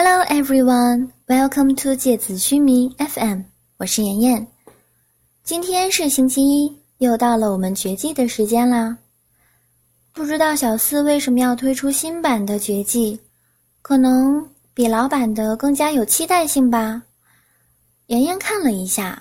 [0.00, 3.40] Hello everyone, welcome to 芥子须弥 FM，
[3.78, 4.46] 我是妍妍。
[5.42, 8.96] 今天是星期一，又到了我们绝技的时间啦。
[10.12, 13.18] 不知道小四为什么要推出新版的绝技，
[13.82, 17.02] 可能比老版的更加有期待性吧。
[18.06, 19.20] 妍妍看了一下，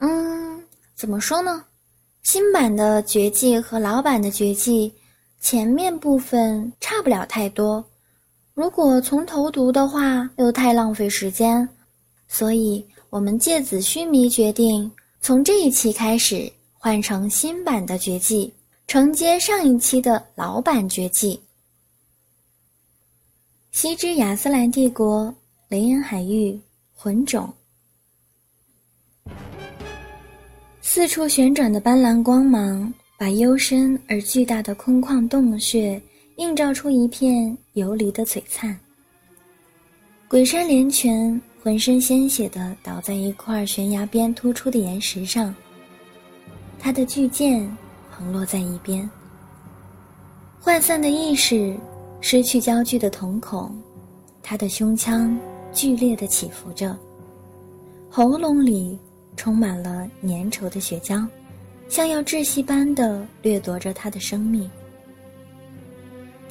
[0.00, 0.62] 嗯，
[0.94, 1.64] 怎么说呢？
[2.22, 4.94] 新版的绝技和老版的绝技
[5.40, 7.82] 前面部分差不了太多。
[8.56, 11.68] 如果从头读的话，又太浪费时间，
[12.26, 18.50] 所以我们芥子须弥决定从这一期开始换成新版的绝技，
[18.86, 21.38] 承接上一期的老版绝技。
[23.72, 25.32] 西之亚斯兰帝国
[25.68, 26.58] 雷恩海域
[26.94, 27.52] 魂种，
[30.80, 36.00] 四处旋转的斑斓光芒，把幽深而巨大的空旷洞穴。
[36.36, 38.78] 映照出一片游离的璀璨。
[40.28, 45.54] 鬼山连泉浑身鲜血的倒在一块悬崖边突出的岩石上，
[46.78, 47.66] 他的巨剑
[48.10, 49.08] 横落在一边。
[50.62, 51.74] 涣散的意识，
[52.20, 53.74] 失去焦距的瞳孔，
[54.42, 55.38] 他的胸腔
[55.72, 56.94] 剧烈的起伏着，
[58.10, 58.98] 喉咙里
[59.36, 61.26] 充满了粘稠的血浆，
[61.88, 64.70] 像要窒息般的掠夺着他的生命。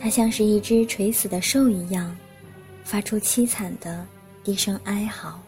[0.06, 2.16] 它像是一只垂死的兽一样，
[2.84, 4.06] 发出凄惨的
[4.44, 5.42] 低声哀嚎。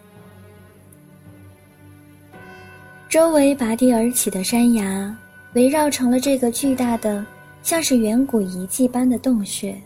[3.08, 5.16] 周围拔地而起的山崖
[5.53, 7.23] 围绕成了这个巨大的、
[7.61, 9.80] 像是远古遗迹般的洞穴。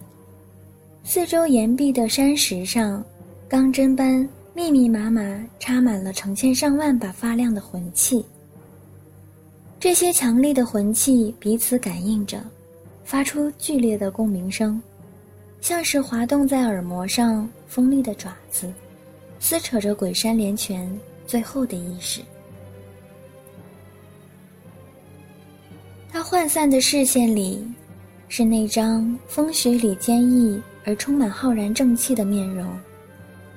[1.04, 3.04] 四周岩壁的山石上，
[3.50, 5.22] 钢针般密密麻麻
[5.60, 8.26] 插满了成千上万把发亮的魂器。
[9.82, 12.42] 这些强力的魂器彼此感应着。
[13.12, 14.82] 发出剧烈的共鸣声，
[15.60, 18.72] 像是滑动在耳膜上锋利的爪子，
[19.38, 20.90] 撕扯着鬼山连泉
[21.28, 22.22] 最后的意识。
[26.10, 27.70] 他涣散的视线里，
[28.30, 32.66] 是那张风雪里坚毅而充满浩然正气的面容，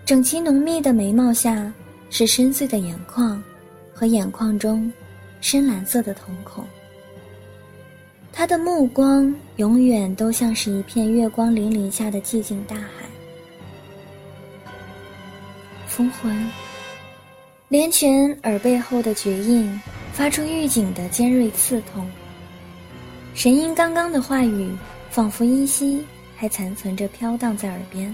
[0.04, 1.72] 整齐浓密的眉毛下
[2.10, 3.40] 是深邃的眼眶，
[3.94, 4.92] 和眼眶中
[5.40, 6.64] 深蓝色的瞳孔。
[8.36, 12.84] 他的目光永远都像是一片月光粼粼下的寂静大海。
[15.86, 16.50] 封魂，
[17.68, 19.80] 连泉耳背后的绝印
[20.12, 22.04] 发出预警的尖锐刺痛。
[23.34, 24.76] 神音刚刚的话语，
[25.10, 26.04] 仿佛依稀
[26.36, 28.12] 还残存着飘荡在耳边。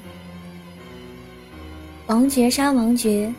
[2.09, 3.33] 王爵杀王爵，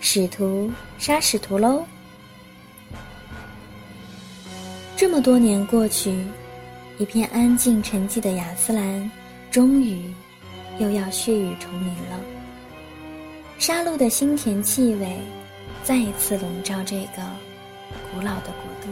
[0.00, 1.82] 使徒杀使徒喽。
[4.96, 6.24] 这么多年过去，
[6.98, 9.10] 一片安静沉寂的雅斯兰，
[9.50, 10.10] 终于
[10.78, 12.18] 又要血雨重临了。
[13.58, 15.20] 杀戮的腥甜气味，
[15.84, 17.22] 再一次笼罩这个
[18.10, 18.88] 古老的国度。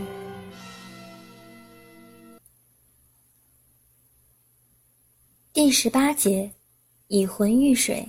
[5.55, 6.51] 第十八节，
[7.09, 8.07] 以魂御水。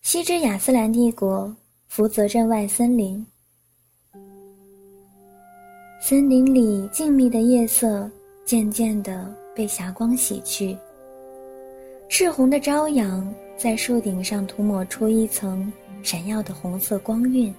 [0.00, 1.54] 西之雅斯兰帝国
[1.88, 3.26] 福泽镇外森林。
[6.00, 8.08] 森林里静谧的夜色
[8.44, 10.76] 渐渐地被霞光洗去。
[12.08, 15.70] 赤红的朝阳在树顶上涂抹出一层
[16.02, 17.52] 闪耀的红色光晕。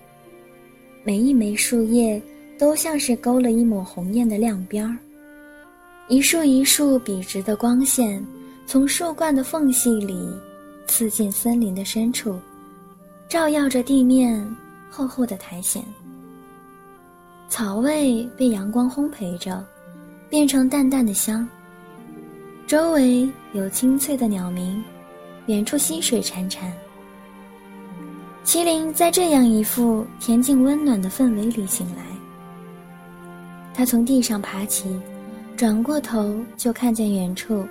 [1.03, 2.19] 每一枚树叶
[2.57, 4.97] 都像是勾了一抹红艳的亮边儿。
[6.07, 8.25] 一束一束笔直的光线
[8.65, 10.27] 从树冠的缝隙里
[10.87, 12.39] 刺进森林的深处，
[13.27, 14.43] 照耀着地面
[14.89, 15.83] 厚厚的苔藓。
[17.49, 19.65] 草味被阳光烘焙着，
[20.29, 21.47] 变成淡淡的香。
[22.67, 24.81] 周围有清脆的鸟鸣，
[25.47, 26.71] 远处溪水潺潺。
[28.45, 32.03] 麒麟在这样一副恬静温暖的氛围里醒来。
[33.73, 34.99] 他从地上爬起，
[35.57, 37.65] 转过头就看见远处，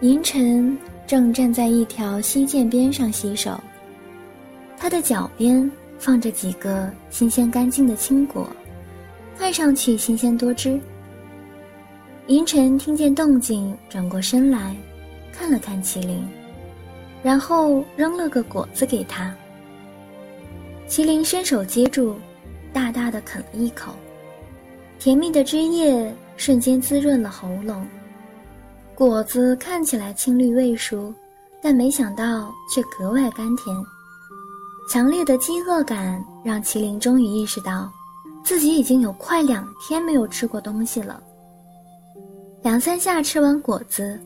[0.00, 0.76] 银尘
[1.06, 3.60] 正站在一条溪涧边上洗手。
[4.78, 5.70] 他的脚边。
[5.96, 8.46] 放着几个新鲜干净的青果，
[9.38, 10.80] 看上去新鲜多汁。
[12.28, 14.74] 银尘听见动静，转过身来，
[15.32, 16.26] 看了看麒麟，
[17.22, 19.34] 然后扔了个果子给他。
[20.88, 22.16] 麒麟伸手接住，
[22.72, 23.92] 大大的啃了一口，
[24.98, 27.86] 甜蜜的汁液瞬间滋润了喉咙。
[28.94, 31.12] 果子看起来青绿未熟，
[31.60, 33.76] 但没想到却格外甘甜。
[34.88, 37.90] 强烈的饥饿感让麒麟终于意识到，
[38.44, 41.20] 自己已经有快两天没有吃过东西了。
[42.62, 44.20] 两三下吃完果子，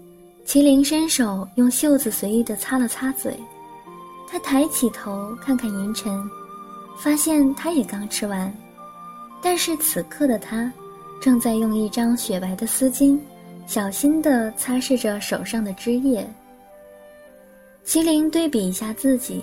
[0.44, 3.38] 麒麟伸手用袖子随意的擦了擦嘴，
[4.28, 6.28] 他抬起头看看银尘，
[6.98, 8.52] 发现他也刚吃完，
[9.40, 10.70] 但是此刻的他，
[11.20, 13.18] 正在用一张雪白的丝巾，
[13.66, 16.28] 小心的擦拭着手上的汁液。
[17.86, 19.42] 麒麟对比一下自己，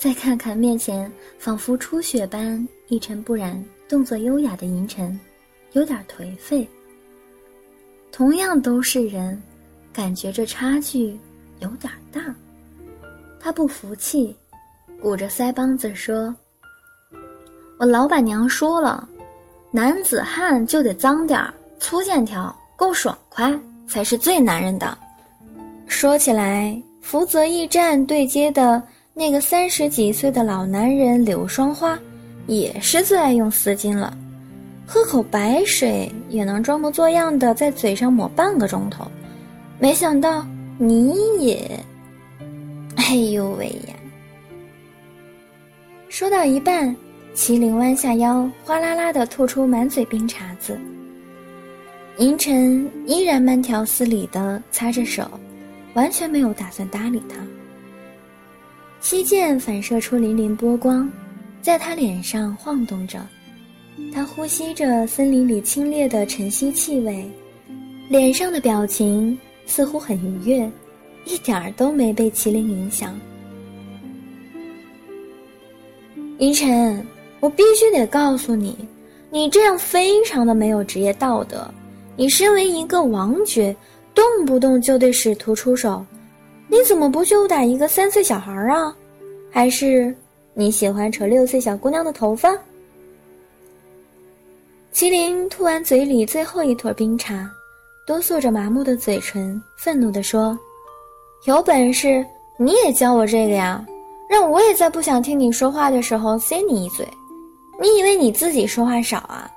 [0.00, 5.20] 再看看面前仿佛初雪般一尘不染、动作优雅的银尘，
[5.72, 6.66] 有点颓废。
[8.10, 9.40] 同样都是人，
[9.92, 11.20] 感觉这差距
[11.58, 12.34] 有点大。
[13.38, 14.34] 他不服气，
[15.02, 16.34] 鼓着腮帮子说
[17.76, 19.06] ：“我老板娘说了，
[19.70, 23.54] 男子汉就得脏点儿、粗线条、够爽快，
[23.86, 24.96] 才是最男人的。”
[25.86, 26.82] 说起来。
[27.02, 28.80] 福泽驿站对接的
[29.12, 31.98] 那个三十几岁的老男人柳双花，
[32.46, 34.16] 也是最爱用丝巾了。
[34.86, 39.06] 喝口白水也能装模作样的在嘴上抹半个钟头。
[39.78, 40.46] 没想到
[40.78, 41.78] 你也……
[42.96, 43.94] 哎呦喂呀！
[46.08, 46.94] 说到一半，
[47.34, 50.78] 麒麟弯下腰，哗啦啦的吐出满嘴冰碴子。
[52.18, 55.28] 银尘依然慢条斯理的擦着手。
[55.94, 57.34] 完全没有打算搭理他。
[59.00, 61.10] 溪涧反射出粼粼波光，
[61.62, 63.18] 在他脸上晃动着，
[64.12, 67.28] 他呼吸着森林里清冽的晨曦气味，
[68.08, 69.36] 脸上的表情
[69.66, 70.70] 似乎很愉悦，
[71.24, 73.18] 一点儿都没被麒麟影响。
[76.38, 77.04] 云晨，
[77.40, 78.76] 我必须得告诉你，
[79.30, 81.68] 你这样非常的没有职业道德。
[82.16, 83.74] 你身为一个王爵。
[84.12, 86.04] 动不动就对使徒出手，
[86.70, 88.94] 你怎么不殴打一个三岁小孩啊？
[89.50, 90.14] 还是
[90.54, 92.56] 你喜欢扯六岁小姑娘的头发？
[94.94, 97.50] 麒麟吐完嘴里最后一坨冰茶，
[98.06, 100.56] 哆嗦着麻木的嘴唇，愤怒地说
[101.44, 102.24] ：“有本事
[102.56, 103.84] 你也教我这个呀，
[104.28, 107.04] 让我也在不想听你说话的时候塞你一嘴。
[107.80, 109.50] 你以为你自己说话少啊？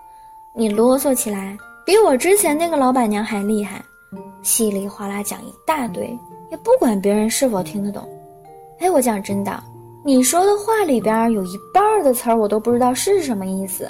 [0.56, 1.56] 你啰嗦起来
[1.86, 3.84] 比我之前那个老板娘还厉害。”
[4.42, 6.18] 稀里哗啦讲一大堆，
[6.54, 8.08] 也不管别人是否听得懂。
[8.78, 9.64] 哎，我讲真的，
[10.06, 13.90] 你说的话里边有一半的词儿我都不知道是什么意思。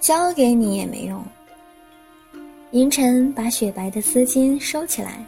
[0.00, 1.22] 教给你也没用。
[2.70, 5.22] 银尘把雪白的丝巾收起来。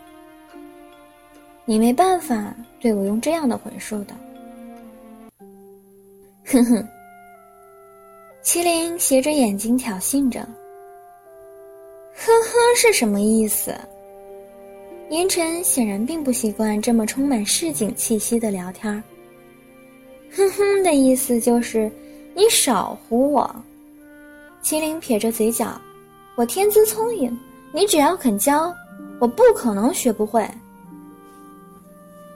[1.66, 4.14] 你没办法对我用这样的魂术的。
[6.46, 6.88] 哼哼。
[8.42, 10.48] 麒麟斜着眼睛挑衅着。
[12.30, 13.74] 呵呵是什么意思？
[15.08, 19.02] 银尘显然并不习惯这么充满市井气息的聊天。
[20.30, 21.90] 哼哼的意思就是
[22.36, 23.52] 你少唬我。
[24.62, 25.80] 麒麟撇着嘴角，
[26.36, 27.36] 我天资聪颖，
[27.72, 28.72] 你只要肯教，
[29.18, 30.48] 我不可能学不会。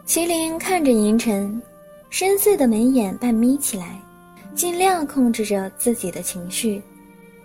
[0.05, 1.63] 麒麟看着银尘，
[2.11, 4.01] 深邃的眉眼半眯起来，
[4.57, 6.83] 尽量控制着自己的情绪，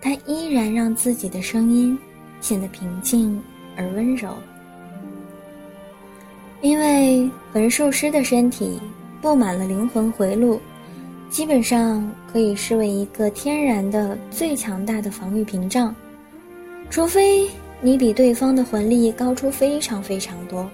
[0.00, 1.96] 他依然让自己的声音。
[2.40, 3.40] 显得平静
[3.76, 4.34] 而温柔，
[6.62, 8.80] 因为魂术师的身体
[9.20, 10.60] 布满了灵魂回路，
[11.28, 15.94] 基本上可以视为一个天然的最强大的防御屏障。
[16.88, 17.48] 除非
[17.80, 20.68] 你比对方的魂力高出非常非常多，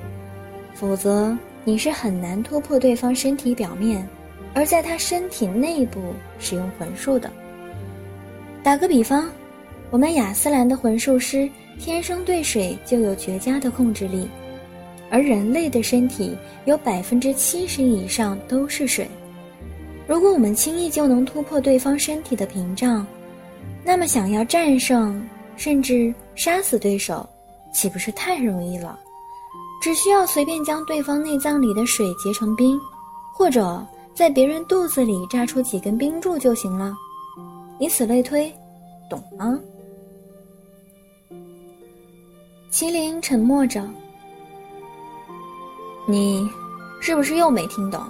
[0.74, 4.08] 否则你是很难突破对方身体表面，
[4.54, 6.00] 而在他身体内部
[6.38, 7.30] 使用魂术的。
[8.62, 9.28] 打个比方。
[9.90, 14.28] 我们亚斯兰的魂术师天生对水就有绝佳的控制力，
[15.10, 19.08] 而人类的身体有百分之七十以上都是水。
[20.06, 23.06] 如果我们轻易就能突破对方身体的屏障，
[23.84, 25.22] 那么想要战胜
[25.56, 27.28] 甚至杀死对手，
[27.72, 28.98] 岂不是太容易了？
[29.80, 32.78] 只需要随便将对方内脏里的水结成冰，
[33.32, 36.92] 或者在别人肚子里炸出几根冰柱就行了。
[37.78, 38.52] 以此类推，
[39.08, 39.58] 懂吗？
[42.78, 43.88] 麒麟沉默着，
[46.06, 46.46] 你
[47.00, 48.04] 是不是又没听懂？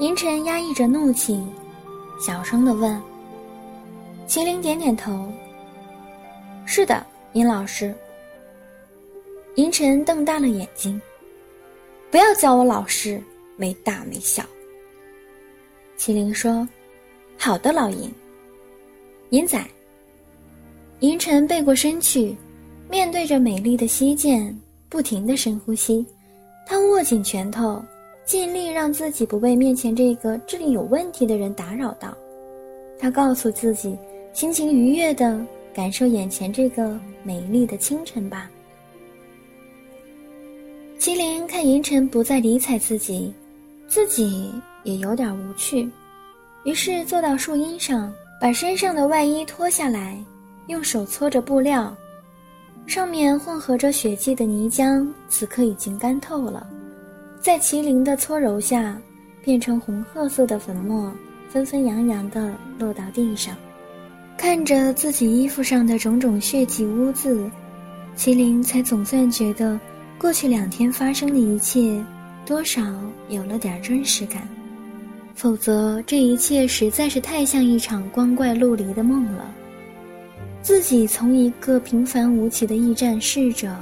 [0.00, 1.40] 银尘压抑着怒气，
[2.20, 3.00] 小声的问。
[4.26, 5.32] 麒麟点点头。
[6.66, 7.94] 是的，银老师。
[9.54, 11.00] 银尘瞪大了眼睛，
[12.10, 13.22] 不要叫我老师，
[13.54, 14.42] 没大没小。
[15.96, 16.66] 麒麟说
[17.38, 18.12] ：“好的，老银。”
[19.30, 19.64] 银仔。
[21.02, 22.32] 银尘背过身去，
[22.88, 24.56] 面对着美丽的溪涧，
[24.88, 26.06] 不停的深呼吸。
[26.64, 27.82] 他握紧拳头，
[28.24, 32.16] 尽力让自己不被面前这个智力有问题的人打扰到。
[33.00, 33.98] 他告诉自己，
[34.32, 35.44] 心情愉悦的
[35.74, 38.48] 感受眼前这个美丽的清晨吧。
[41.00, 43.34] 麒麟看银尘不再理睬自己，
[43.88, 44.52] 自己
[44.84, 45.90] 也有点无趣，
[46.62, 50.16] 于是坐到树荫上，把身上的外衣脱下来，
[50.66, 51.94] 用手搓着布料，
[52.86, 56.66] 上面混合着血迹的泥浆，此刻已经干透了，
[57.40, 58.96] 在麒麟的搓揉下，
[59.42, 61.12] 变成红褐色的粉末。
[61.48, 63.54] 纷纷扬扬地落到地上，
[64.38, 67.46] 看着自己衣服上的种种血迹污渍，
[68.16, 69.78] 麒麟才总算觉得
[70.16, 72.02] 过去两天发生的一切
[72.46, 72.82] 多少
[73.28, 74.48] 有了点真实感。
[75.34, 79.54] 否则，这一切实在是太像一场光怪陆离的梦了。
[80.62, 83.74] 自己从一个平凡无奇的驿站侍者，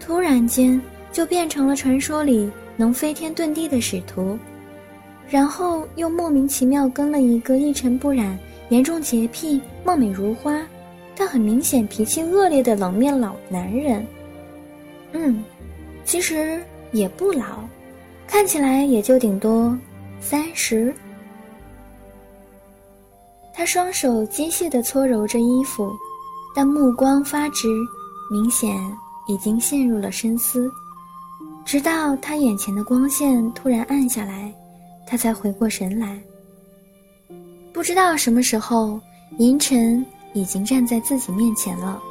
[0.00, 0.80] 突然间
[1.12, 4.38] 就变成了传说里能飞天遁地的使徒。
[5.28, 8.38] 然后又莫名其妙跟了一个一尘不染、
[8.70, 10.66] 严重洁癖、貌美如花，
[11.14, 14.06] 但很明显脾气恶劣的冷面老男人。
[15.12, 15.44] 嗯，
[16.04, 16.60] 其实
[16.92, 17.64] 也不老，
[18.26, 19.76] 看起来也就顶多
[20.20, 20.94] 三十。
[23.52, 25.90] 他双手机械地搓揉着衣服，
[26.54, 27.68] 但目光发直，
[28.30, 28.76] 明显
[29.26, 30.70] 已经陷入了深思。
[31.64, 34.54] 直到他眼前的光线突然暗下来。
[35.06, 36.18] 他才回过神来，
[37.74, 38.98] 不知道什么时候，
[39.36, 42.02] 银尘已经站在自己面前了。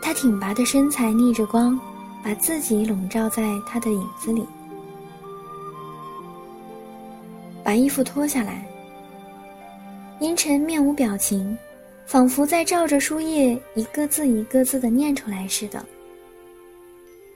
[0.00, 1.78] 他挺拔的身材逆着光，
[2.24, 4.42] 把自己笼罩在他的影子里。
[7.62, 8.66] 把衣服脱下来。
[10.20, 11.56] 银尘面无表情，
[12.08, 15.84] 仿佛在照着书页一个字一个字的念出来似的。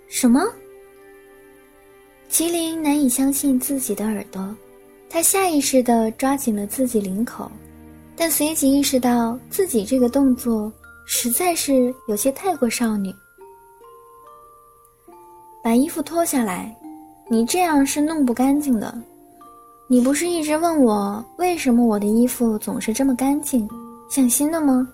[0.09, 0.43] 什么？
[2.31, 4.57] 麒麟难以相信自己的耳朵，
[5.11, 7.52] 他下意识地抓紧了自己领口，
[8.17, 10.73] 但随即意识到自己这个动作
[11.05, 13.14] 实在是有些太过少女。
[15.62, 16.75] 把衣服脱下来，
[17.29, 18.99] 你这样是弄不干净的。
[19.87, 23.69] 你不是一直问我为什么我的衣服总是这么干净，
[24.12, 24.87] 像新的吗？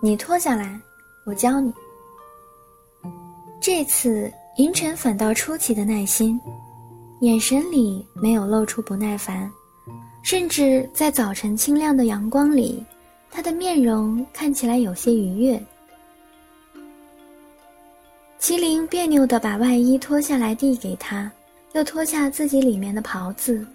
[0.00, 0.80] 你脱下来，
[1.24, 1.70] 我教你。
[3.60, 4.32] 这次。
[4.56, 6.38] 银尘反倒出奇的耐心，
[7.20, 9.50] 眼神里没有露出不耐烦，
[10.22, 12.84] 甚至在早晨清亮的阳光里，
[13.30, 15.62] 他的面容看起来有些愉悦。
[18.38, 21.32] 麒麟别扭地把外衣脱下来递给他，
[21.72, 23.66] 又脱下自己里面的袍子。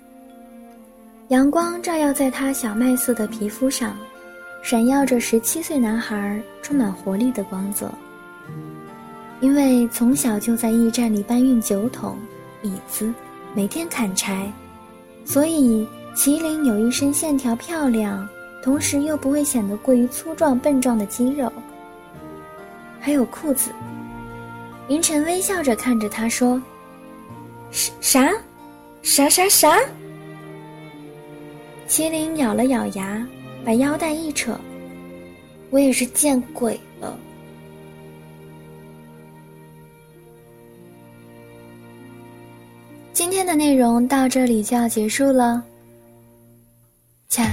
[1.29, 3.97] 阳光照耀在他小麦色的皮肤上，
[4.69, 7.89] 闪耀着十七岁男孩充满活力的光泽。
[9.39, 12.17] 因为从小就在驿站里搬运酒桶、
[12.63, 13.13] 椅子，
[13.53, 14.51] 每天砍柴，
[15.23, 18.27] 所以麒麟有一身线条漂亮，
[18.61, 21.49] 同时又不会显得过于粗壮笨壮的肌肉。
[22.99, 23.71] 还有裤子。
[24.89, 26.61] 云晨微笑着看着他说
[27.71, 27.93] ：“啥？
[28.01, 28.33] 啥？
[29.01, 29.79] 啥啥啥？”
[31.87, 33.25] 麒麟咬了咬牙，
[33.66, 34.58] 把腰带一扯：“
[35.70, 37.18] 我也是见鬼了。”
[43.12, 45.62] 今天的内容到这里就要结束了。
[47.28, 47.46] じゃ、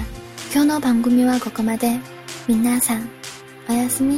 [0.53, 1.99] 今日の番組はここまで。
[2.47, 3.07] 皆さん、
[3.69, 4.17] おやすみ。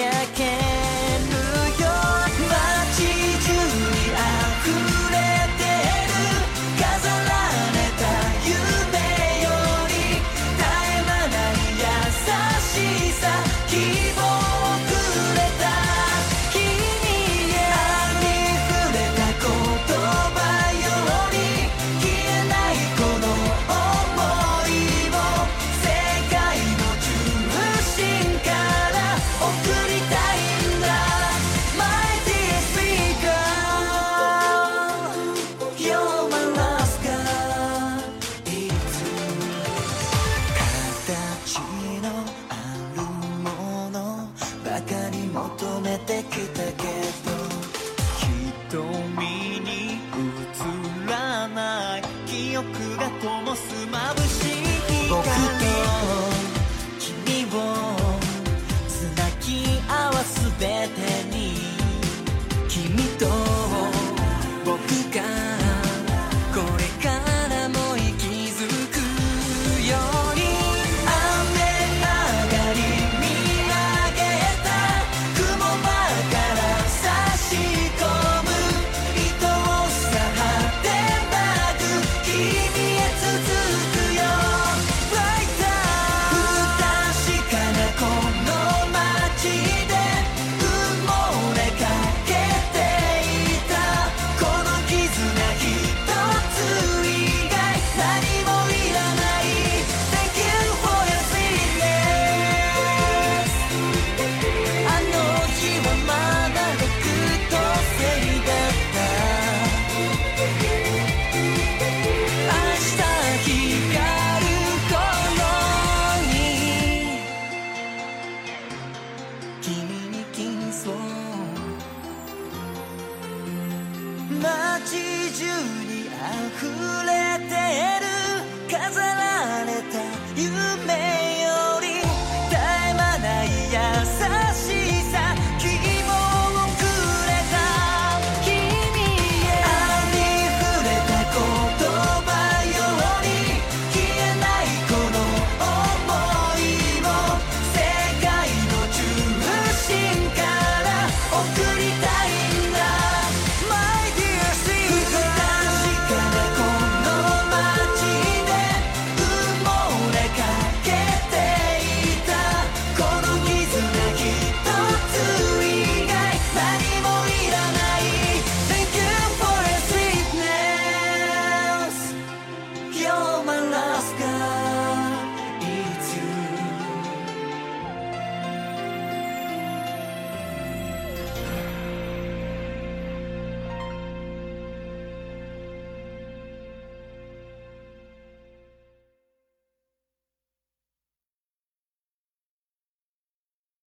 [0.00, 0.61] I can't.